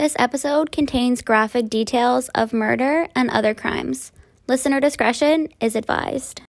This 0.00 0.16
episode 0.18 0.72
contains 0.72 1.20
graphic 1.20 1.68
details 1.68 2.30
of 2.30 2.54
murder 2.54 3.06
and 3.14 3.28
other 3.28 3.52
crimes. 3.52 4.12
Listener 4.48 4.80
discretion 4.80 5.48
is 5.60 5.76
advised. 5.76 6.40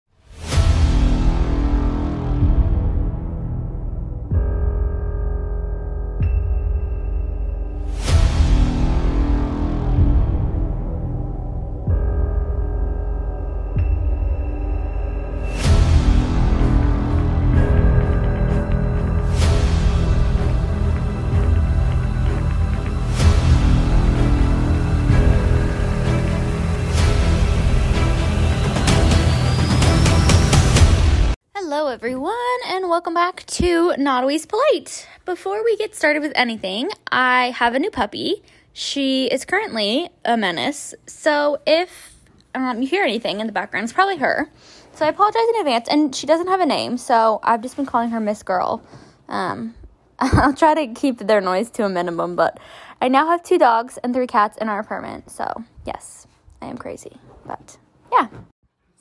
Welcome 33.02 33.14
back 33.16 33.44
to 33.48 33.96
Not 33.98 34.22
Always 34.22 34.46
Polite. 34.46 35.08
Before 35.26 35.64
we 35.64 35.76
get 35.76 35.96
started 35.96 36.22
with 36.22 36.34
anything, 36.36 36.92
I 37.12 37.50
have 37.50 37.74
a 37.74 37.80
new 37.80 37.90
puppy. 37.90 38.44
She 38.74 39.26
is 39.26 39.44
currently 39.44 40.08
a 40.24 40.38
menace, 40.38 40.94
so 41.08 41.58
if 41.66 42.14
um, 42.54 42.80
you 42.80 42.88
hear 42.88 43.04
anything 43.04 43.40
in 43.40 43.48
the 43.48 43.54
background, 43.54 43.86
it's 43.86 43.94
probably 43.94 44.18
her. 44.18 44.52
So 44.94 45.04
I 45.04 45.10
apologize 45.10 45.42
in 45.56 45.62
advance, 45.62 45.88
and 45.90 46.16
she 46.16 46.28
doesn't 46.28 46.46
have 46.46 46.60
a 46.60 46.66
name, 46.68 46.96
so 47.00 47.40
I've 47.42 47.64
just 47.64 47.76
been 47.76 47.88
calling 47.88 48.12
her 48.12 48.20
Miss 48.20 48.44
Girl. 48.44 48.84
Um, 49.28 49.74
I'll 50.20 50.54
try 50.54 50.76
to 50.76 50.94
keep 50.94 51.18
their 51.18 51.42
noise 51.42 51.72
to 51.72 51.86
a 51.86 51.90
minimum, 51.90 52.36
but 52.36 52.60
I 53.02 53.08
now 53.08 53.26
have 53.26 53.42
two 53.42 53.58
dogs 53.58 53.98
and 54.04 54.14
three 54.14 54.28
cats 54.28 54.58
in 54.58 54.70
our 54.70 54.80
apartment, 54.80 55.32
so 55.32 55.64
yes, 55.88 56.28
I 56.62 56.68
am 56.68 56.78
crazy, 56.78 57.18
but 57.48 57.80
yeah. 58.12 58.28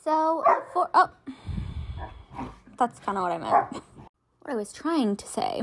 So 0.03 0.43
for 0.73 0.89
oh 0.95 1.11
that's 2.81 2.99
kind 3.01 3.19
of 3.19 3.23
what 3.23 3.33
I 3.33 3.39
meant. 3.39 3.85
I 4.51 4.57
was 4.57 4.73
trying 4.73 5.15
to 5.15 5.29
say 5.29 5.63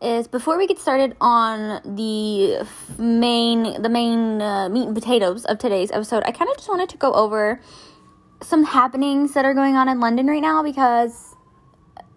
is 0.00 0.26
before 0.26 0.56
we 0.56 0.66
get 0.66 0.78
started 0.78 1.14
on 1.20 1.82
the 1.96 2.66
main 2.98 3.82
the 3.82 3.90
main 3.90 4.40
uh, 4.40 4.70
meat 4.70 4.86
and 4.86 4.94
potatoes 4.94 5.44
of 5.44 5.58
today's 5.58 5.90
episode, 5.90 6.22
I 6.24 6.32
kind 6.32 6.50
of 6.50 6.56
just 6.56 6.66
wanted 6.66 6.88
to 6.88 6.96
go 6.96 7.12
over 7.12 7.60
some 8.40 8.64
happenings 8.64 9.34
that 9.34 9.44
are 9.44 9.52
going 9.52 9.76
on 9.76 9.86
in 9.86 10.00
London 10.00 10.28
right 10.28 10.40
now 10.40 10.62
because 10.62 11.34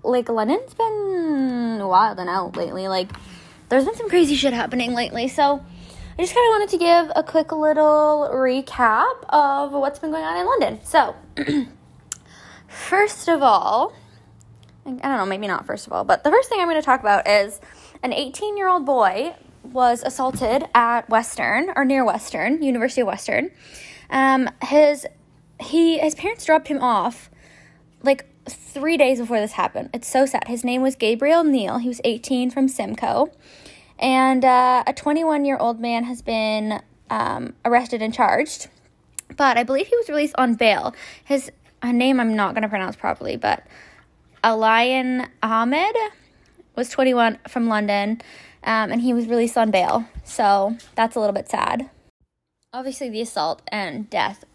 like 0.04 0.30
London's 0.30 0.74
been 0.74 1.86
wild 1.86 2.18
and 2.18 2.30
out 2.30 2.56
lately. 2.56 2.88
Like 2.88 3.12
there's 3.68 3.84
been 3.84 3.96
some 3.96 4.08
crazy 4.08 4.36
shit 4.36 4.54
happening 4.54 4.94
lately. 4.94 5.28
So 5.28 5.44
I 6.18 6.22
just 6.22 6.34
kind 6.34 6.48
of 6.48 6.52
wanted 6.52 6.70
to 6.70 6.78
give 6.78 7.12
a 7.14 7.24
quick 7.24 7.52
little 7.52 8.30
recap 8.32 9.16
of 9.28 9.74
what's 9.74 10.00
been 10.00 10.12
going 10.12 10.24
on 10.24 10.38
in 10.38 10.46
London. 10.46 10.80
So 10.86 11.14
first 12.70 13.28
of 13.28 13.44
all, 13.44 13.94
I 14.86 14.92
don't 14.92 15.02
know, 15.18 15.26
maybe 15.26 15.48
not 15.48 15.66
first 15.66 15.88
of 15.88 15.94
all, 15.94 16.04
but 16.04 16.24
the 16.24 16.30
first 16.30 16.50
thing 16.50 16.60
I'm 16.60 16.68
going 16.68 16.80
to 16.80 16.86
talk 16.86 17.00
about 17.00 17.28
is 17.28 17.60
an 18.04 18.14
18 18.14 18.56
year 18.58 18.68
old 18.68 18.86
boy 18.86 19.36
was 19.64 20.04
assaulted 20.04 20.66
at 20.76 21.10
Western 21.10 21.72
or 21.76 21.86
near 21.86 22.06
Western, 22.06 22.62
University 22.62 23.02
of 23.02 23.08
Western. 23.08 23.50
Um, 24.10 24.50
his 24.64 25.06
he 25.60 25.98
his 25.98 26.14
parents 26.16 26.46
dropped 26.46 26.68
him 26.68 26.82
off 26.82 27.30
like 28.04 28.28
three 28.48 28.98
days 28.98 29.20
before 29.20 29.40
this 29.40 29.54
happened. 29.54 29.90
It's 29.94 30.08
so 30.08 30.26
sad. 30.26 30.48
His 30.48 30.64
name 30.64 30.82
was 30.82 30.96
Gabriel 30.96 31.44
Neal. 31.44 31.80
He 31.80 31.88
was 31.88 32.00
18 32.04 32.52
from 32.52 32.68
Simcoe, 32.68 33.32
and 33.98 34.46
uh, 34.46 34.84
a 34.86 34.94
21 34.94 35.46
year 35.46 35.58
old 35.58 35.80
man 35.80 36.04
has 36.04 36.22
been 36.22 36.82
um, 37.10 37.54
arrested 37.64 38.02
and 38.02 38.14
charged. 38.14 38.68
But 39.36 39.58
I 39.58 39.64
believe 39.64 39.88
he 39.88 39.98
was 39.98 40.10
released 40.10 40.36
on 40.38 40.54
bail. 40.54 40.94
His 41.24 41.52
name 41.84 42.20
I'm 42.20 42.36
not 42.36 42.54
going 42.54 42.62
to 42.62 42.70
pronounce 42.70 42.96
properly, 42.96 43.36
but 43.38 43.66
Alayan 44.46 45.28
Ahmed 45.42 45.96
was 46.76 46.90
21 46.90 47.40
from 47.48 47.68
London, 47.68 48.22
um, 48.64 48.92
and 48.92 49.02
he 49.02 49.12
was 49.12 49.26
released 49.26 49.58
on 49.58 49.72
bail. 49.72 50.06
So 50.24 50.78
that's 50.94 51.16
a 51.16 51.20
little 51.20 51.34
bit 51.34 51.50
sad. 51.50 51.90
Obviously, 52.72 53.10
the 53.10 53.22
assault 53.22 53.64
and 53.70 54.08
death, 54.08 54.46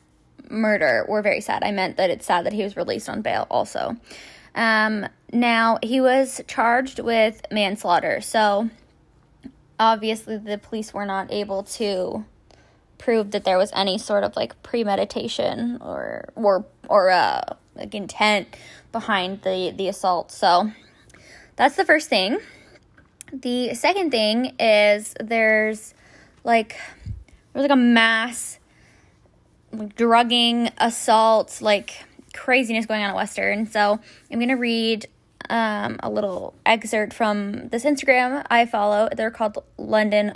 murder 0.48 1.04
were 1.08 1.22
very 1.22 1.40
sad. 1.40 1.64
I 1.64 1.72
meant 1.72 1.96
that 1.96 2.08
it's 2.08 2.24
sad 2.24 2.46
that 2.46 2.52
he 2.52 2.62
was 2.62 2.76
released 2.76 3.08
on 3.08 3.20
bail 3.20 3.48
also. 3.50 3.96
Um, 4.54 5.08
now, 5.32 5.80
he 5.82 6.00
was 6.00 6.40
charged 6.46 7.00
with 7.00 7.42
manslaughter. 7.50 8.20
So 8.20 8.70
obviously, 9.80 10.36
the 10.36 10.58
police 10.58 10.94
were 10.94 11.06
not 11.06 11.32
able 11.32 11.64
to 11.64 12.24
prove 12.96 13.32
that 13.32 13.42
there 13.42 13.58
was 13.58 13.72
any 13.74 13.98
sort 13.98 14.22
of 14.22 14.36
like 14.36 14.62
premeditation 14.62 15.78
or 15.80 16.28
or 16.36 16.66
or 16.88 17.08
uh 17.08 17.40
like 17.80 17.94
intent 17.94 18.48
behind 18.92 19.42
the 19.42 19.72
the 19.76 19.88
assault. 19.88 20.30
So 20.30 20.70
that's 21.56 21.76
the 21.76 21.84
first 21.84 22.08
thing. 22.08 22.38
The 23.32 23.74
second 23.74 24.10
thing 24.10 24.54
is 24.58 25.14
there's 25.20 25.94
like 26.44 26.76
there's 27.52 27.62
like 27.62 27.70
a 27.70 27.76
mass 27.76 28.58
like, 29.72 29.96
drugging 29.96 30.70
assault 30.78 31.60
like 31.60 32.04
craziness 32.34 32.86
going 32.86 33.02
on 33.02 33.10
at 33.10 33.16
Western. 33.16 33.66
So 33.66 34.00
I'm 34.30 34.40
gonna 34.40 34.56
read 34.56 35.06
um, 35.48 35.98
a 36.02 36.08
little 36.08 36.54
excerpt 36.64 37.12
from 37.12 37.68
this 37.68 37.84
Instagram 37.84 38.44
I 38.50 38.66
follow. 38.66 39.08
They're 39.14 39.30
called 39.30 39.58
London 39.76 40.32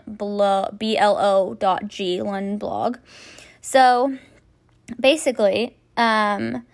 B 0.79 0.99
L 0.99 1.17
O 1.19 1.55
dot 1.55 1.89
G 1.89 2.21
London 2.21 2.59
blog. 2.59 2.99
So 3.61 4.19
basically, 4.99 5.77
um, 5.97 6.67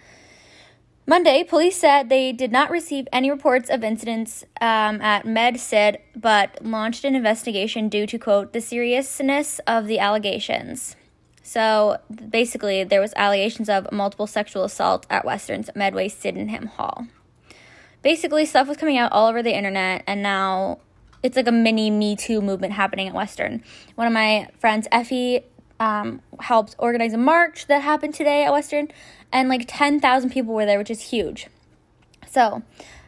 Monday, 1.10 1.42
police 1.42 1.76
said 1.76 2.08
they 2.08 2.30
did 2.30 2.52
not 2.52 2.70
receive 2.70 3.08
any 3.12 3.32
reports 3.32 3.68
of 3.68 3.82
incidents 3.82 4.44
um, 4.60 5.00
at 5.02 5.24
MedSid, 5.24 5.96
but 6.14 6.64
launched 6.64 7.04
an 7.04 7.16
investigation 7.16 7.88
due 7.88 8.06
to, 8.06 8.16
quote, 8.16 8.52
the 8.52 8.60
seriousness 8.60 9.58
of 9.66 9.88
the 9.88 9.98
allegations. 9.98 10.94
So 11.42 11.98
basically, 12.28 12.84
there 12.84 13.00
was 13.00 13.12
allegations 13.16 13.68
of 13.68 13.90
multiple 13.90 14.28
sexual 14.28 14.62
assault 14.62 15.04
at 15.10 15.24
Western's 15.24 15.68
Medway 15.74 16.06
Sydenham 16.06 16.66
Hall. 16.66 17.08
Basically, 18.02 18.46
stuff 18.46 18.68
was 18.68 18.76
coming 18.76 18.96
out 18.96 19.10
all 19.10 19.26
over 19.26 19.42
the 19.42 19.52
internet, 19.52 20.04
and 20.06 20.22
now 20.22 20.78
it's 21.24 21.34
like 21.34 21.48
a 21.48 21.52
mini 21.52 21.90
Me 21.90 22.14
Too 22.14 22.40
movement 22.40 22.74
happening 22.74 23.08
at 23.08 23.14
Western. 23.14 23.64
One 23.96 24.06
of 24.06 24.12
my 24.12 24.46
friends, 24.60 24.86
Effie, 24.92 25.42
um, 25.80 26.20
helped 26.38 26.76
organize 26.78 27.14
a 27.14 27.18
march 27.18 27.66
that 27.66 27.82
happened 27.82 28.14
today 28.14 28.44
at 28.44 28.52
Western 28.52 28.88
and 29.32 29.48
like 29.48 29.64
10,000 29.66 30.30
people 30.30 30.54
were 30.54 30.66
there, 30.66 30.78
which 30.78 30.90
is 30.90 31.10
huge. 31.10 31.48
So, 32.28 32.62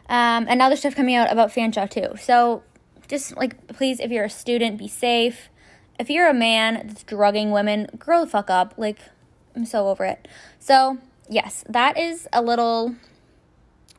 um, 0.09 0.45
and 0.49 0.57
now 0.57 0.69
there's 0.69 0.79
stuff 0.79 0.95
coming 0.95 1.15
out 1.15 1.31
about 1.31 1.49
Fanshawe 1.51 1.89
too. 1.89 2.17
So, 2.19 2.63
just 3.07 3.35
like, 3.37 3.67
please, 3.67 3.99
if 3.99 4.11
you're 4.11 4.25
a 4.25 4.29
student, 4.29 4.77
be 4.77 4.87
safe. 4.87 5.49
If 5.99 6.09
you're 6.09 6.27
a 6.27 6.33
man 6.33 6.87
that's 6.87 7.03
drugging 7.03 7.51
women, 7.51 7.87
grow 7.97 8.21
the 8.21 8.27
fuck 8.29 8.49
up. 8.49 8.73
Like, 8.77 8.97
I'm 9.55 9.65
so 9.65 9.87
over 9.87 10.05
it. 10.05 10.27
So, 10.59 10.97
yes, 11.29 11.63
that 11.69 11.97
is 11.97 12.27
a 12.33 12.41
little 12.41 12.95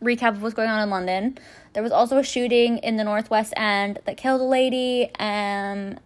recap 0.02 0.30
of 0.30 0.42
what's 0.42 0.54
going 0.54 0.68
on 0.68 0.82
in 0.82 0.90
London. 0.90 1.38
There 1.72 1.82
was 1.82 1.92
also 1.92 2.18
a 2.18 2.24
shooting 2.24 2.78
in 2.78 2.96
the 2.96 3.04
Northwest 3.04 3.52
End 3.56 3.98
that 4.04 4.16
killed 4.16 4.40
a 4.40 4.44
lady, 4.44 5.10
and 5.16 6.00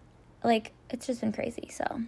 like, 0.45 0.73
it's 0.91 1.07
just 1.07 1.21
been 1.21 1.33
crazy. 1.33 1.69
So, 1.71 2.03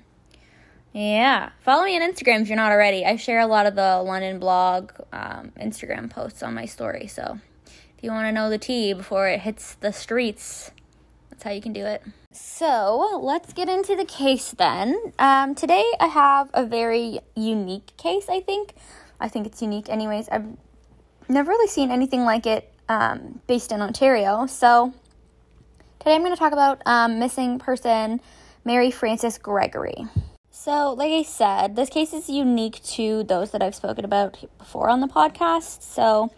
yeah. 0.92 1.50
Follow 1.60 1.84
me 1.84 2.00
on 2.00 2.02
Instagram 2.02 2.42
if 2.42 2.48
you're 2.48 2.56
not 2.56 2.72
already. 2.72 3.04
I 3.04 3.16
share 3.16 3.40
a 3.40 3.46
lot 3.46 3.66
of 3.66 3.74
the 3.74 4.02
London 4.02 4.38
blog 4.38 4.92
um, 5.12 5.52
Instagram 5.60 6.10
posts 6.10 6.42
on 6.42 6.54
my 6.54 6.66
story. 6.66 7.06
So 7.06 7.38
if 7.66 8.02
you 8.02 8.10
want 8.10 8.26
to 8.26 8.32
know 8.32 8.50
the 8.50 8.58
tea 8.58 8.92
before 8.92 9.28
it 9.28 9.40
hits 9.40 9.74
the 9.74 9.92
streets, 9.92 10.70
that's 11.28 11.44
how 11.44 11.50
you 11.50 11.60
can 11.60 11.72
do 11.72 11.84
it. 11.84 12.02
So 12.32 13.20
let's 13.22 13.52
get 13.52 13.68
into 13.68 13.96
the 13.96 14.04
case 14.04 14.52
then. 14.52 15.12
Um, 15.18 15.54
today 15.54 15.84
I 16.00 16.06
have 16.06 16.50
a 16.54 16.64
very 16.64 17.20
unique 17.34 17.96
case, 17.96 18.26
I 18.28 18.40
think. 18.40 18.74
I 19.20 19.28
think 19.28 19.46
it's 19.46 19.60
unique, 19.60 19.88
anyways. 19.88 20.28
I've 20.28 20.46
never 21.28 21.50
really 21.50 21.68
seen 21.68 21.90
anything 21.90 22.24
like 22.24 22.46
it 22.46 22.72
um, 22.88 23.40
based 23.46 23.72
in 23.72 23.80
Ontario. 23.80 24.46
So 24.46 24.92
today 25.98 26.14
I'm 26.14 26.22
going 26.22 26.32
to 26.32 26.38
talk 26.38 26.52
about 26.52 26.82
um, 26.86 27.18
missing 27.18 27.58
person 27.58 28.20
Mary 28.64 28.90
Frances 28.90 29.38
Gregory. 29.38 30.06
So, 30.62 30.92
like 30.92 31.10
I 31.10 31.22
said, 31.22 31.74
this 31.74 31.88
case 31.88 32.12
is 32.12 32.28
unique 32.28 32.82
to 32.82 33.24
those 33.24 33.52
that 33.52 33.62
I've 33.62 33.74
spoken 33.74 34.04
about 34.04 34.44
before 34.58 34.90
on 34.90 35.00
the 35.00 35.06
podcast. 35.06 35.80
So, 35.82 36.30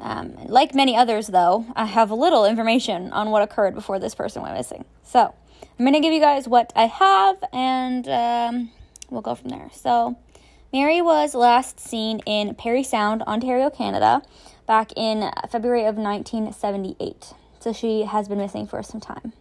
um, 0.00 0.34
like 0.46 0.74
many 0.74 0.96
others, 0.96 1.26
though, 1.26 1.66
I 1.76 1.84
have 1.84 2.10
little 2.10 2.46
information 2.46 3.12
on 3.12 3.30
what 3.30 3.42
occurred 3.42 3.74
before 3.74 3.98
this 3.98 4.14
person 4.14 4.40
went 4.40 4.54
missing. 4.54 4.86
So, 5.04 5.34
I'm 5.78 5.84
going 5.84 5.92
to 5.92 6.00
give 6.00 6.14
you 6.14 6.20
guys 6.20 6.48
what 6.48 6.72
I 6.74 6.86
have 6.86 7.44
and 7.52 8.08
um, 8.08 8.70
we'll 9.10 9.20
go 9.20 9.34
from 9.34 9.50
there. 9.50 9.68
So, 9.74 10.16
Mary 10.72 11.02
was 11.02 11.34
last 11.34 11.78
seen 11.78 12.20
in 12.20 12.54
Parry 12.54 12.82
Sound, 12.82 13.20
Ontario, 13.24 13.68
Canada, 13.68 14.22
back 14.66 14.90
in 14.96 15.30
February 15.50 15.84
of 15.84 15.96
1978. 15.96 17.34
So, 17.58 17.74
she 17.74 18.04
has 18.04 18.26
been 18.26 18.38
missing 18.38 18.66
for 18.66 18.82
some 18.82 19.02
time. 19.02 19.34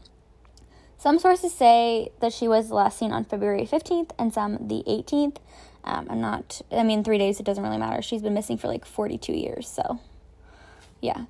Some 1.00 1.18
sources 1.18 1.54
say 1.54 2.12
that 2.20 2.34
she 2.34 2.50
was 2.50 2.72
last 2.72 3.00
seen 3.00 3.14
on 3.14 3.24
February 3.24 3.66
15th 3.66 4.12
and 4.20 4.34
some 4.34 4.58
the 4.68 4.84
18th. 4.86 5.38
Um, 5.86 6.08
I'm 6.10 6.20
not, 6.20 6.62
I 6.74 6.84
mean, 6.84 7.06
three 7.06 7.18
days, 7.18 7.40
it 7.40 7.46
doesn't 7.46 7.64
really 7.64 7.78
matter. 7.78 8.02
She's 8.02 8.22
been 8.22 8.34
missing 8.34 8.58
for 8.58 8.68
like 8.68 8.84
42 8.84 9.32
years, 9.32 9.66
so 9.70 10.02
yeah. 11.00 11.26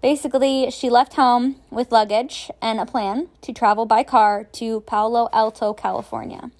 Basically, 0.00 0.70
she 0.70 0.88
left 0.88 1.14
home 1.14 1.56
with 1.70 1.92
luggage 1.92 2.50
and 2.62 2.80
a 2.80 2.86
plan 2.86 3.28
to 3.42 3.52
travel 3.52 3.84
by 3.84 4.04
car 4.04 4.44
to 4.52 4.80
Palo 4.80 5.28
Alto, 5.34 5.74
California. 5.74 6.50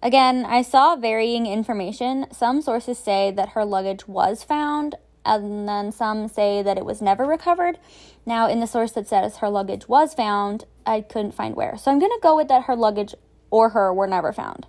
Again, 0.00 0.46
I 0.46 0.62
saw 0.62 0.94
varying 0.94 1.46
information. 1.46 2.26
Some 2.32 2.62
sources 2.62 2.96
say 2.96 3.32
that 3.32 3.50
her 3.50 3.64
luggage 3.64 4.06
was 4.06 4.44
found, 4.44 4.94
and 5.24 5.68
then 5.68 5.92
some 5.92 6.28
say 6.28 6.62
that 6.62 6.78
it 6.78 6.84
was 6.84 7.02
never 7.02 7.24
recovered. 7.26 7.78
Now, 8.26 8.48
in 8.48 8.60
the 8.60 8.66
source 8.66 8.92
that 8.92 9.08
says 9.08 9.38
her 9.38 9.48
luggage 9.48 9.88
was 9.88 10.14
found, 10.14 10.64
I 10.86 11.00
couldn't 11.00 11.34
find 11.34 11.56
where. 11.56 11.76
So 11.76 11.90
I'm 11.90 11.98
going 11.98 12.12
to 12.12 12.20
go 12.22 12.36
with 12.36 12.48
that 12.48 12.64
her 12.64 12.76
luggage 12.76 13.14
or 13.50 13.70
her 13.70 13.92
were 13.92 14.06
never 14.06 14.32
found. 14.32 14.66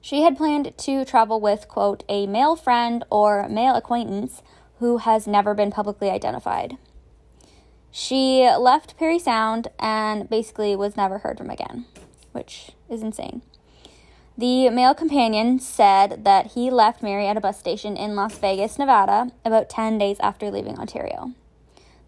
She 0.00 0.22
had 0.22 0.36
planned 0.36 0.76
to 0.78 1.04
travel 1.04 1.40
with, 1.40 1.68
quote, 1.68 2.04
a 2.08 2.26
male 2.26 2.56
friend 2.56 3.04
or 3.10 3.48
male 3.48 3.74
acquaintance 3.74 4.42
who 4.78 4.98
has 4.98 5.26
never 5.26 5.54
been 5.54 5.70
publicly 5.70 6.08
identified. 6.10 6.76
She 7.90 8.48
left 8.58 8.96
Parry 8.96 9.18
Sound 9.18 9.68
and 9.78 10.28
basically 10.28 10.76
was 10.76 10.96
never 10.96 11.18
heard 11.18 11.38
from 11.38 11.50
again, 11.50 11.86
which 12.32 12.70
is 12.88 13.02
insane. 13.02 13.42
The 14.38 14.70
male 14.70 14.94
companion 14.94 15.58
said 15.58 16.24
that 16.24 16.52
he 16.52 16.70
left 16.70 17.02
Mary 17.02 17.26
at 17.26 17.36
a 17.36 17.40
bus 17.40 17.58
station 17.58 17.96
in 17.96 18.14
Las 18.14 18.38
Vegas, 18.38 18.78
Nevada, 18.78 19.32
about 19.44 19.68
10 19.68 19.98
days 19.98 20.16
after 20.20 20.48
leaving 20.48 20.78
Ontario. 20.78 21.32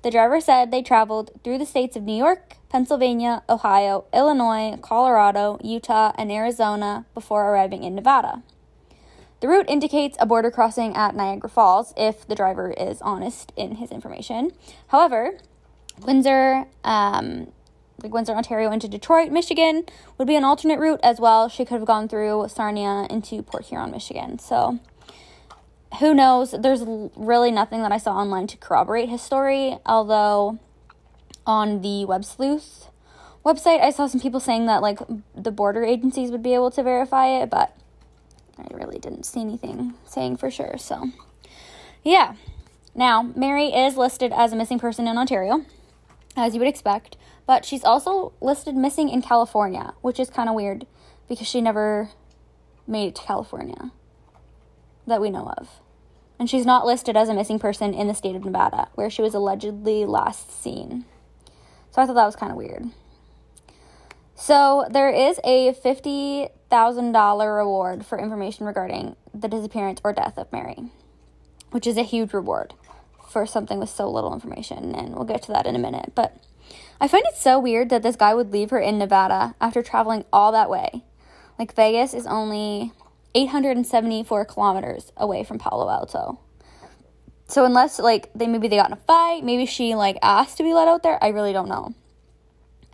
The 0.02 0.12
driver 0.12 0.40
said 0.40 0.70
they 0.70 0.80
traveled 0.80 1.32
through 1.42 1.58
the 1.58 1.66
states 1.66 1.96
of 1.96 2.04
New 2.04 2.16
York, 2.16 2.54
Pennsylvania, 2.68 3.42
Ohio, 3.48 4.04
Illinois, 4.14 4.78
Colorado, 4.80 5.58
Utah, 5.64 6.12
and 6.16 6.30
Arizona 6.30 7.04
before 7.14 7.50
arriving 7.50 7.82
in 7.82 7.96
Nevada. 7.96 8.44
The 9.40 9.48
route 9.48 9.68
indicates 9.68 10.16
a 10.20 10.26
border 10.26 10.52
crossing 10.52 10.94
at 10.94 11.16
Niagara 11.16 11.50
Falls 11.50 11.92
if 11.96 12.28
the 12.28 12.36
driver 12.36 12.70
is 12.70 13.02
honest 13.02 13.52
in 13.56 13.74
his 13.74 13.90
information. 13.90 14.52
However, 14.86 15.32
Windsor, 16.06 16.66
um, 16.84 17.52
like 18.02 18.12
Windsor, 18.12 18.32
Ontario 18.34 18.70
into 18.70 18.88
Detroit, 18.88 19.30
Michigan 19.30 19.84
would 20.18 20.28
be 20.28 20.36
an 20.36 20.44
alternate 20.44 20.78
route 20.78 21.00
as 21.02 21.20
well. 21.20 21.48
She 21.48 21.64
could 21.64 21.78
have 21.78 21.86
gone 21.86 22.08
through 22.08 22.48
Sarnia 22.48 23.06
into 23.10 23.42
Port 23.42 23.66
Huron, 23.66 23.90
Michigan. 23.90 24.38
So 24.38 24.78
who 25.98 26.14
knows? 26.14 26.52
There's 26.52 26.82
really 27.16 27.50
nothing 27.50 27.82
that 27.82 27.92
I 27.92 27.98
saw 27.98 28.16
online 28.16 28.46
to 28.48 28.56
corroborate 28.56 29.08
his 29.08 29.22
story, 29.22 29.78
although 29.84 30.58
on 31.46 31.80
the 31.80 32.04
Web 32.04 32.24
Sleuth 32.24 32.90
website, 33.44 33.82
I 33.82 33.90
saw 33.90 34.06
some 34.06 34.20
people 34.20 34.40
saying 34.40 34.66
that 34.66 34.82
like 34.82 34.98
the 35.34 35.50
border 35.50 35.84
agencies 35.84 36.30
would 36.30 36.42
be 36.42 36.54
able 36.54 36.70
to 36.72 36.82
verify 36.82 37.26
it, 37.26 37.50
but 37.50 37.76
I 38.58 38.66
really 38.74 38.98
didn't 38.98 39.24
see 39.24 39.40
anything 39.40 39.94
saying 40.06 40.36
for 40.36 40.50
sure. 40.50 40.76
So, 40.78 41.10
yeah. 42.04 42.34
Now, 42.94 43.22
Mary 43.22 43.68
is 43.68 43.96
listed 43.96 44.32
as 44.32 44.52
a 44.52 44.56
missing 44.56 44.78
person 44.78 45.06
in 45.06 45.16
Ontario, 45.16 45.64
as 46.36 46.54
you 46.54 46.60
would 46.60 46.68
expect, 46.68 47.16
but 47.46 47.64
she's 47.64 47.84
also 47.84 48.32
listed 48.40 48.74
missing 48.74 49.08
in 49.08 49.22
California, 49.22 49.94
which 50.00 50.20
is 50.20 50.30
kind 50.30 50.48
of 50.48 50.54
weird 50.54 50.86
because 51.28 51.46
she 51.46 51.60
never 51.60 52.10
made 52.86 53.08
it 53.08 53.14
to 53.16 53.22
California 53.22 53.92
that 55.06 55.20
we 55.20 55.30
know 55.30 55.52
of. 55.56 55.68
And 56.38 56.48
she's 56.48 56.64
not 56.64 56.86
listed 56.86 57.16
as 57.16 57.28
a 57.28 57.34
missing 57.34 57.58
person 57.58 57.92
in 57.92 58.08
the 58.08 58.14
state 58.14 58.34
of 58.34 58.44
Nevada, 58.44 58.88
where 58.94 59.10
she 59.10 59.22
was 59.22 59.34
allegedly 59.34 60.06
last 60.06 60.50
seen. 60.62 61.04
So 61.90 62.00
I 62.00 62.06
thought 62.06 62.14
that 62.14 62.24
was 62.24 62.36
kind 62.36 62.50
of 62.50 62.56
weird. 62.56 62.86
So 64.34 64.86
there 64.90 65.10
is 65.10 65.38
a 65.44 65.74
$50,000 65.74 67.56
reward 67.56 68.06
for 68.06 68.18
information 68.18 68.64
regarding 68.64 69.16
the 69.34 69.48
disappearance 69.48 70.00
or 70.02 70.14
death 70.14 70.38
of 70.38 70.50
Mary, 70.50 70.90
which 71.72 71.86
is 71.86 71.98
a 71.98 72.02
huge 72.02 72.32
reward 72.32 72.72
for 73.28 73.44
something 73.44 73.78
with 73.78 73.90
so 73.90 74.10
little 74.10 74.32
information. 74.32 74.94
And 74.94 75.14
we'll 75.14 75.24
get 75.24 75.42
to 75.42 75.52
that 75.52 75.66
in 75.66 75.76
a 75.76 75.78
minute. 75.78 76.12
But 76.14 76.42
I 77.00 77.08
find 77.08 77.24
it 77.26 77.36
so 77.36 77.58
weird 77.58 77.88
that 77.90 78.02
this 78.02 78.16
guy 78.16 78.34
would 78.34 78.52
leave 78.52 78.70
her 78.70 78.78
in 78.78 78.98
Nevada 78.98 79.54
after 79.60 79.82
traveling 79.82 80.24
all 80.32 80.52
that 80.52 80.70
way. 80.70 81.04
Like, 81.58 81.74
Vegas 81.74 82.14
is 82.14 82.26
only 82.26 82.92
874 83.34 84.44
kilometers 84.44 85.12
away 85.16 85.44
from 85.44 85.58
Palo 85.58 85.88
Alto. 85.88 86.40
So 87.50 87.64
unless 87.64 87.98
like 87.98 88.30
they 88.32 88.46
maybe 88.46 88.68
they 88.68 88.76
got 88.76 88.90
in 88.90 88.92
a 88.92 88.96
fight, 88.96 89.42
maybe 89.42 89.66
she 89.66 89.96
like 89.96 90.16
asked 90.22 90.56
to 90.58 90.62
be 90.62 90.72
let 90.72 90.86
out 90.86 91.02
there, 91.02 91.22
I 91.22 91.28
really 91.28 91.52
don't 91.52 91.68
know. 91.68 91.94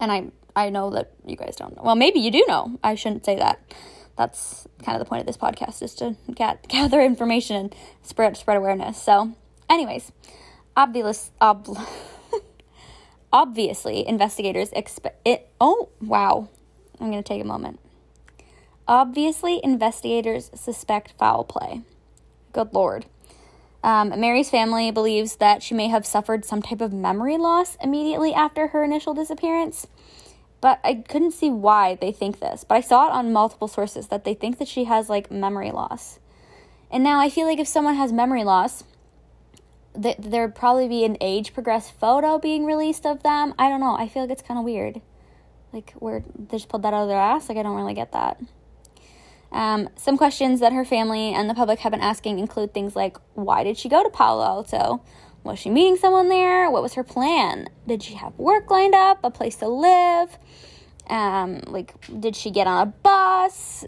And 0.01 0.11
I 0.11 0.31
I 0.57 0.71
know 0.71 0.91
that 0.91 1.13
you 1.27 1.37
guys 1.37 1.57
don't 1.57 1.77
know. 1.77 1.83
Well, 1.83 1.95
maybe 1.95 2.21
you 2.21 2.31
do 2.31 2.43
know. 2.49 2.79
I 2.83 2.95
shouldn't 2.95 3.27
say 3.27 3.37
that. 3.37 3.61
That's 4.17 4.67
kind 4.83 4.97
of 4.97 5.05
the 5.05 5.09
point 5.09 5.21
of 5.21 5.27
this 5.27 5.37
podcast 5.37 5.83
is 5.83 5.95
to 5.97 6.17
get, 6.35 6.67
gather 6.69 7.03
information 7.03 7.57
and 7.57 7.75
spread 8.03 8.37
spread 8.39 8.57
awareness. 8.57 9.01
So, 9.01 9.37
anyways, 9.69 10.11
obvious 10.75 11.31
ob- 11.41 11.79
obviously 13.37 14.09
investigators 14.09 14.71
expect 14.73 15.21
it. 15.27 15.51
Oh 15.61 15.91
wow, 16.01 16.49
I'm 16.99 17.11
gonna 17.11 17.23
take 17.23 17.43
a 17.43 17.47
moment. 17.47 17.79
Obviously, 18.89 19.61
investigators 19.63 20.51
suspect 20.55 21.13
foul 21.19 21.45
play. 21.45 21.83
Good 22.55 22.73
lord. 22.73 23.05
Um, 23.85 24.19
Mary's 24.19 24.49
family 24.49 24.91
believes 24.91 25.37
that 25.37 25.63
she 25.63 25.75
may 25.75 25.89
have 25.89 26.07
suffered 26.07 26.47
some 26.47 26.63
type 26.63 26.81
of 26.81 26.95
memory 26.95 27.37
loss 27.37 27.77
immediately 27.83 28.33
after 28.33 28.69
her 28.69 28.83
initial 28.83 29.13
disappearance, 29.13 29.87
but 30.63 30.81
I 30.83 30.95
couldn't 30.95 31.33
see 31.33 31.51
why 31.51 31.97
they 32.01 32.13
think 32.13 32.41
this. 32.41 32.65
But 32.65 32.77
I 32.77 32.81
saw 32.81 33.07
it 33.07 33.13
on 33.13 33.35
multiple 33.35 33.69
sources 33.69 34.09
that 34.09 34.25
they 34.25 34.33
think 34.33 34.57
that 34.59 34.67
she 34.67 34.85
has 34.85 35.11
like 35.11 35.31
memory 35.31 35.73
loss. 35.73 36.19
And 36.91 37.05
now 37.05 37.21
I 37.21 37.29
feel 37.29 37.47
like 37.47 37.59
if 37.59 37.69
someone 37.69 37.97
has 37.97 38.13
memory 38.15 38.45
loss, 38.45 38.85
th- 40.01 40.17
there'd 40.19 40.55
probably 40.55 40.89
be 40.89 41.05
an 41.05 41.17
age 41.21 41.55
progressed 41.55 41.93
photo 41.99 42.39
being 42.39 42.65
released 42.65 43.07
of 43.07 43.23
them. 43.23 43.55
I 43.59 43.69
don't 43.69 43.81
know. 43.81 43.97
I 43.97 44.09
feel 44.09 44.23
like 44.23 44.31
it's 44.31 44.43
kind 44.43 44.59
of 44.59 44.65
weird. 44.65 45.01
Like, 45.73 45.93
where 45.99 46.25
they 46.39 46.57
just 46.57 46.69
pulled 46.69 46.83
that 46.83 46.95
out 46.95 47.03
of 47.03 47.09
their 47.09 47.19
ass? 47.19 47.49
Like, 47.49 47.59
I 47.59 47.63
don't 47.63 47.77
really 47.77 47.95
get 47.95 48.13
that. 48.13 48.41
Um, 49.53 49.89
some 49.97 50.19
questions 50.19 50.61
that 50.61 50.73
her 50.73 50.85
family 50.85 51.33
and 51.33 51.49
the 51.49 51.55
public 51.55 51.79
have 51.81 51.93
been 51.93 52.01
asking 52.01 52.39
include 52.39 52.75
things 52.75 52.97
like 52.97 53.17
why 53.35 53.65
did 53.65 53.79
she 53.79 53.89
go 53.89 54.03
to 54.03 54.11
Palo 54.11 54.45
Alto? 54.45 55.03
Was 55.45 55.61
she 55.61 55.71
meeting 55.71 55.97
someone 55.97 56.29
there? 56.29 56.71
What 56.71 56.83
was 56.83 56.95
her 56.95 57.05
plan? 57.05 57.69
Did 57.87 58.03
she 58.03 58.15
have 58.15 58.37
work 58.37 58.71
lined 58.71 58.95
up, 58.95 59.21
a 59.23 59.31
place 59.31 59.57
to 59.57 59.69
live? 59.69 60.37
Um, 61.09 61.61
like, 61.69 61.95
did 62.21 62.35
she 62.35 62.51
get 62.51 62.67
on 62.67 62.83
a 62.83 62.87
bus? 62.87 63.85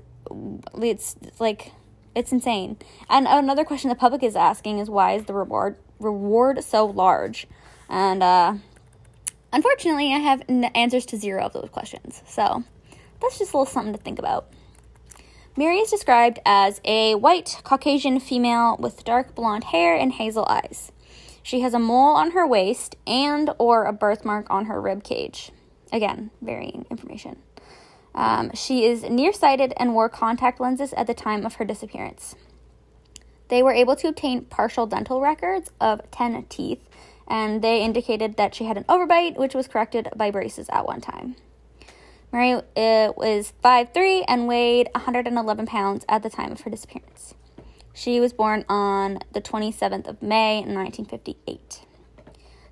It's, 0.80 1.16
it's 1.20 1.40
like, 1.40 1.72
it's 2.14 2.30
insane. 2.30 2.76
And 3.10 3.26
another 3.26 3.64
question 3.64 3.88
the 3.88 3.96
public 3.96 4.22
is 4.22 4.36
asking 4.36 4.78
is 4.78 4.88
why 4.88 5.14
is 5.14 5.24
the 5.24 5.34
reward 5.34 5.76
reward 5.98 6.62
so 6.64 6.86
large? 6.86 7.46
And 7.88 8.22
uh, 8.22 8.54
unfortunately, 9.52 10.12
I 10.12 10.18
have 10.18 10.42
n- 10.48 10.64
answers 10.64 11.06
to 11.06 11.16
zero 11.16 11.44
of 11.44 11.52
those 11.52 11.70
questions. 11.70 12.22
So 12.26 12.64
that's 13.20 13.38
just 13.38 13.52
a 13.52 13.56
little 13.56 13.72
something 13.72 13.92
to 13.92 13.98
think 13.98 14.18
about. 14.18 14.52
Mary 15.56 15.78
is 15.78 15.90
described 15.90 16.38
as 16.46 16.80
a 16.84 17.16
white 17.16 17.60
Caucasian 17.64 18.20
female 18.20 18.76
with 18.78 19.04
dark 19.04 19.34
blonde 19.34 19.64
hair 19.64 19.96
and 19.96 20.12
hazel 20.12 20.46
eyes. 20.48 20.92
She 21.42 21.60
has 21.60 21.74
a 21.74 21.78
mole 21.78 22.14
on 22.14 22.30
her 22.32 22.46
waist 22.46 22.94
and 23.06 23.50
or 23.58 23.84
a 23.84 23.92
birthmark 23.92 24.46
on 24.50 24.66
her 24.66 24.80
rib 24.80 25.02
cage. 25.02 25.50
Again, 25.90 26.30
varying 26.40 26.86
information. 26.90 27.38
Um, 28.14 28.52
she 28.54 28.84
is 28.84 29.02
nearsighted 29.04 29.72
and 29.76 29.94
wore 29.94 30.08
contact 30.08 30.60
lenses 30.60 30.92
at 30.92 31.06
the 31.06 31.14
time 31.14 31.46
of 31.46 31.54
her 31.54 31.64
disappearance. 31.64 32.36
They 33.48 33.62
were 33.62 33.72
able 33.72 33.96
to 33.96 34.08
obtain 34.08 34.44
partial 34.44 34.86
dental 34.86 35.20
records 35.20 35.70
of 35.80 36.00
10 36.10 36.44
teeth, 36.48 36.80
and 37.26 37.62
they 37.62 37.82
indicated 37.82 38.36
that 38.36 38.54
she 38.54 38.64
had 38.64 38.76
an 38.76 38.84
overbite, 38.84 39.36
which 39.36 39.54
was 39.54 39.68
corrected 39.68 40.08
by 40.16 40.30
braces 40.30 40.68
at 40.70 40.86
one 40.86 41.00
time. 41.00 41.36
Mary 42.32 42.52
uh, 42.52 43.12
was 43.16 43.54
5'3 43.64 44.24
and 44.28 44.46
weighed 44.46 44.88
111 44.94 45.66
pounds 45.66 46.04
at 46.08 46.22
the 46.22 46.30
time 46.30 46.52
of 46.52 46.60
her 46.62 46.70
disappearance. 46.70 47.34
She 47.94 48.20
was 48.20 48.32
born 48.32 48.64
on 48.68 49.20
the 49.32 49.40
27th 49.40 50.06
of 50.06 50.22
May 50.22 50.58
1958. 50.58 51.80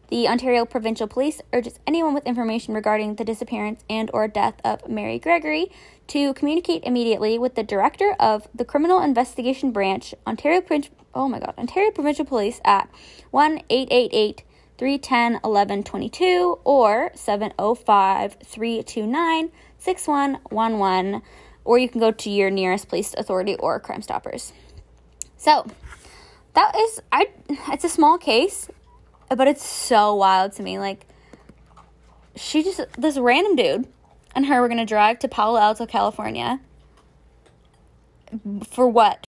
The 0.09 0.29
Ontario 0.29 0.65
Provincial 0.65 1.09
Police 1.09 1.41
urges 1.53 1.81
anyone 1.87 2.15
with 2.15 2.27
information 2.27 2.75
regarding 2.75 3.17
the 3.17 3.25
disappearance 3.25 3.85
and 3.91 4.09
or 4.15 4.29
death 4.29 4.55
of 4.65 4.89
Mary 4.89 5.19
Gregory 5.19 5.71
to 6.09 6.33
communicate 6.35 6.85
immediately 6.85 7.39
with 7.39 7.57
the 7.57 7.65
Director 7.65 8.15
of 8.21 8.47
the 8.55 8.65
Criminal 8.65 9.01
Investigation 9.01 9.73
Branch, 9.73 10.15
Ontario 10.25 10.63
Oh 11.13 11.29
my 11.29 11.41
god, 11.41 11.55
Ontario 11.59 11.91
Provincial 11.91 12.25
Police 12.25 12.61
at 12.65 12.89
1-888 13.33 14.43
310 14.79 15.33
1122 15.35 16.61
or 16.63 17.11
705 17.15 18.37
329 18.45 19.51
6111 19.79 21.23
or 21.65 21.79
you 21.79 21.89
can 21.89 22.01
go 22.01 22.13
to 22.13 22.31
your 22.31 22.51
nearest 22.51 22.89
police 22.89 23.13
authority 23.19 23.57
or 23.57 23.81
crime 23.81 24.03
stoppers. 24.03 24.53
So 25.37 25.67
that 26.55 26.75
is 26.75 27.01
i 27.13 27.29
it's 27.69 27.85
a 27.85 27.89
small 27.89 28.17
case 28.17 28.69
but 29.29 29.49
it's 29.49 29.65
so 29.65 30.15
wild 30.15 30.53
to 30.53 30.63
me 30.63 30.79
like 30.79 31.07
she 32.37 32.63
just 32.63 32.81
this 32.99 33.19
random 33.19 33.57
dude 33.57 33.89
and 34.37 34.47
her 34.47 34.61
were 34.61 34.69
gonna 34.69 34.87
drive 34.87 35.19
to 35.21 35.29
Palo 35.29 35.59
Alto, 35.59 35.87
California. 35.87 36.61
For 38.69 38.87
what? 38.87 39.25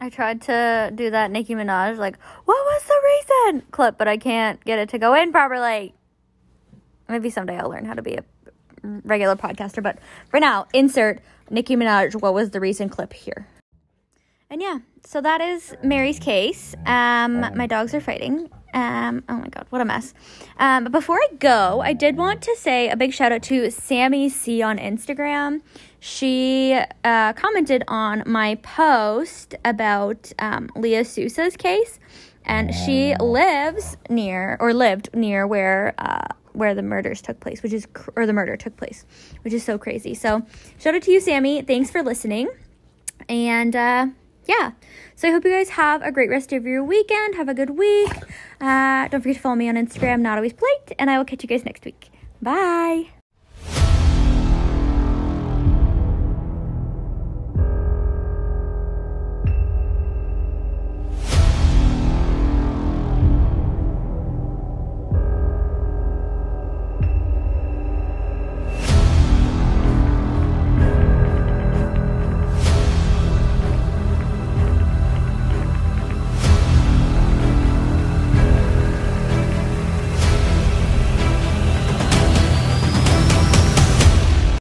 I 0.00 0.08
tried 0.08 0.42
to 0.42 0.90
do 0.92 1.10
that 1.10 1.30
Nicki 1.30 1.54
Minaj, 1.54 1.96
like, 1.96 2.18
what 2.44 2.56
was 2.56 2.82
the 2.82 3.00
reason 3.04 3.62
clip, 3.70 3.96
but 3.98 4.08
I 4.08 4.16
can't 4.16 4.62
get 4.64 4.80
it 4.80 4.88
to 4.88 4.98
go 4.98 5.14
in 5.14 5.30
properly. 5.30 5.94
Maybe 7.08 7.30
someday 7.30 7.56
I'll 7.56 7.70
learn 7.70 7.84
how 7.84 7.94
to 7.94 8.02
be 8.02 8.16
a 8.16 8.24
regular 8.82 9.36
podcaster, 9.36 9.80
but 9.80 9.98
for 10.28 10.40
now, 10.40 10.66
insert 10.72 11.20
Nicki 11.50 11.76
Minaj, 11.76 12.20
what 12.20 12.34
was 12.34 12.50
the 12.50 12.58
reason 12.58 12.88
clip 12.88 13.12
here. 13.12 13.46
And 14.50 14.60
yeah, 14.60 14.80
so 15.04 15.20
that 15.20 15.40
is 15.40 15.76
Mary's 15.84 16.18
case. 16.18 16.74
Um, 16.84 17.40
my 17.56 17.68
dogs 17.68 17.94
are 17.94 18.00
fighting. 18.00 18.50
Um, 18.74 19.22
oh 19.28 19.36
my 19.36 19.48
god, 19.48 19.66
what 19.70 19.80
a 19.80 19.84
mess. 19.84 20.14
Um, 20.58 20.84
but 20.84 20.92
before 20.92 21.18
I 21.18 21.28
go, 21.38 21.80
I 21.80 21.92
did 21.92 22.16
want 22.16 22.40
to 22.42 22.56
say 22.56 22.88
a 22.88 22.96
big 22.96 23.12
shout 23.12 23.32
out 23.32 23.42
to 23.44 23.70
Sammy 23.70 24.28
C 24.28 24.62
on 24.62 24.78
Instagram. 24.78 25.60
She 26.00 26.80
uh, 27.04 27.32
commented 27.34 27.84
on 27.86 28.22
my 28.26 28.56
post 28.56 29.54
about 29.64 30.32
um, 30.38 30.70
Leah 30.74 31.04
Sousa's 31.04 31.56
case, 31.56 32.00
and 32.44 32.74
she 32.74 33.14
lives 33.16 33.96
near 34.08 34.56
or 34.58 34.72
lived 34.72 35.10
near 35.14 35.46
where 35.46 35.94
uh, 35.98 36.28
where 36.54 36.74
the 36.74 36.82
murders 36.82 37.22
took 37.22 37.40
place, 37.40 37.62
which 37.62 37.72
is 37.72 37.86
cr- 37.92 38.10
or 38.16 38.26
the 38.26 38.32
murder 38.32 38.56
took 38.56 38.76
place, 38.76 39.04
which 39.42 39.52
is 39.54 39.62
so 39.62 39.78
crazy. 39.78 40.14
So 40.14 40.46
shout 40.78 40.94
out 40.94 41.02
to 41.02 41.12
you, 41.12 41.20
Sammy. 41.20 41.62
Thanks 41.62 41.90
for 41.90 42.02
listening, 42.02 42.48
and. 43.28 43.76
Uh, 43.76 44.06
yeah. 44.46 44.72
So 45.14 45.28
I 45.28 45.30
hope 45.30 45.44
you 45.44 45.50
guys 45.50 45.70
have 45.70 46.02
a 46.02 46.12
great 46.12 46.30
rest 46.30 46.52
of 46.52 46.64
your 46.64 46.82
weekend. 46.84 47.34
Have 47.36 47.48
a 47.48 47.54
good 47.54 47.70
week. 47.70 48.12
Uh, 48.60 49.08
don't 49.08 49.20
forget 49.20 49.36
to 49.36 49.42
follow 49.42 49.56
me 49.56 49.68
on 49.68 49.76
Instagram, 49.76 50.20
not 50.20 50.38
always 50.38 50.52
polite, 50.52 50.92
and 50.98 51.10
I 51.10 51.18
will 51.18 51.24
catch 51.24 51.42
you 51.42 51.48
guys 51.48 51.64
next 51.64 51.84
week. 51.84 52.10
Bye. 52.40 53.21